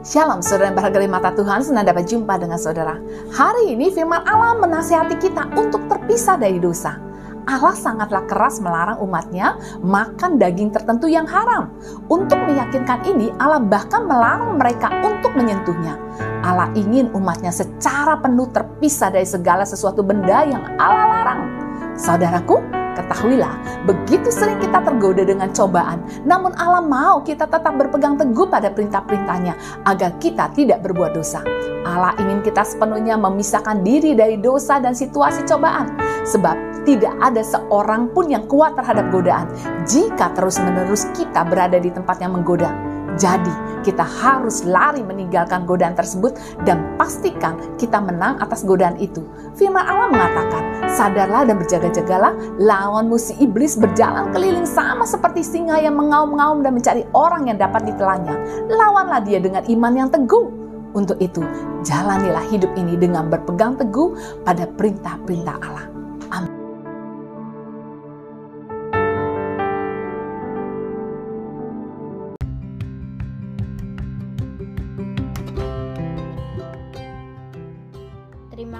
Shalom 0.00 0.40
saudara 0.40 0.72
yang 0.72 0.80
berharga 0.80 1.04
mata 1.12 1.28
Tuhan, 1.36 1.60
senang 1.60 1.84
dapat 1.84 2.08
jumpa 2.08 2.40
dengan 2.40 2.56
saudara. 2.56 2.96
Hari 3.36 3.76
ini 3.76 3.92
firman 3.92 4.24
Allah 4.24 4.56
menasihati 4.56 5.20
kita 5.20 5.52
untuk 5.52 5.84
terpisah 5.92 6.40
dari 6.40 6.56
dosa. 6.56 6.96
Allah 7.44 7.76
sangatlah 7.76 8.24
keras 8.24 8.64
melarang 8.64 8.96
umatnya 9.04 9.60
makan 9.84 10.40
daging 10.40 10.72
tertentu 10.72 11.04
yang 11.04 11.28
haram. 11.28 11.76
Untuk 12.08 12.40
meyakinkan 12.40 13.04
ini, 13.12 13.28
Allah 13.36 13.60
bahkan 13.60 14.08
melarang 14.08 14.56
mereka 14.56 14.88
untuk 15.04 15.36
menyentuhnya. 15.36 16.00
Allah 16.48 16.72
ingin 16.72 17.12
umatnya 17.12 17.52
secara 17.52 18.16
penuh 18.24 18.48
terpisah 18.56 19.12
dari 19.12 19.28
segala 19.28 19.68
sesuatu 19.68 20.00
benda 20.00 20.48
yang 20.48 20.64
Allah 20.80 21.12
larang. 21.12 21.40
Saudaraku, 21.92 22.56
Ketahuilah, 22.90 23.54
begitu 23.86 24.28
sering 24.34 24.58
kita 24.58 24.82
tergoda 24.82 25.22
dengan 25.22 25.48
cobaan, 25.54 26.02
namun 26.26 26.50
Allah 26.58 26.82
mau 26.82 27.22
kita 27.22 27.46
tetap 27.46 27.70
berpegang 27.78 28.18
teguh 28.18 28.50
pada 28.50 28.68
perintah-perintahnya 28.74 29.84
agar 29.86 30.10
kita 30.18 30.50
tidak 30.52 30.82
berbuat 30.82 31.14
dosa. 31.14 31.40
Allah 31.86 32.12
ingin 32.18 32.42
kita 32.42 32.66
sepenuhnya 32.66 33.14
memisahkan 33.16 33.86
diri 33.86 34.18
dari 34.18 34.36
dosa 34.42 34.82
dan 34.82 34.92
situasi 34.92 35.46
cobaan, 35.46 35.94
sebab 36.26 36.54
tidak 36.82 37.14
ada 37.22 37.44
seorang 37.44 38.10
pun 38.10 38.26
yang 38.26 38.44
kuat 38.50 38.74
terhadap 38.74 39.12
godaan 39.12 39.46
jika 39.86 40.32
terus-menerus 40.34 41.08
kita 41.14 41.46
berada 41.46 41.78
di 41.78 41.92
tempat 41.92 42.18
yang 42.18 42.34
menggoda. 42.34 42.89
Jadi, 43.18 43.70
kita 43.80 44.04
harus 44.04 44.62
lari 44.68 45.00
meninggalkan 45.00 45.64
godaan 45.64 45.96
tersebut 45.96 46.36
dan 46.68 46.84
pastikan 47.00 47.56
kita 47.80 47.96
menang 47.96 48.36
atas 48.38 48.62
godaan 48.62 48.96
itu. 49.00 49.24
Firman 49.56 49.82
Allah 49.82 50.08
mengatakan, 50.12 50.62
sadarlah 50.92 51.48
dan 51.48 51.56
berjaga-jagalah, 51.56 52.36
lawan 52.60 53.08
musuh 53.08 53.36
iblis 53.40 53.80
berjalan 53.80 54.28
keliling 54.30 54.68
sama 54.68 55.08
seperti 55.08 55.40
singa 55.40 55.80
yang 55.80 55.96
mengaum-ngaum 55.96 56.60
dan 56.60 56.76
mencari 56.76 57.02
orang 57.16 57.48
yang 57.48 57.58
dapat 57.58 57.88
ditelannya. 57.88 58.36
Lawanlah 58.68 59.24
dia 59.24 59.40
dengan 59.40 59.64
iman 59.64 59.92
yang 59.96 60.08
teguh. 60.12 60.46
Untuk 60.90 61.22
itu, 61.22 61.40
jalanilah 61.86 62.42
hidup 62.50 62.74
ini 62.74 62.98
dengan 62.98 63.30
berpegang 63.30 63.78
teguh 63.78 64.42
pada 64.42 64.66
perintah-perintah 64.66 65.56
Allah. 65.62 65.99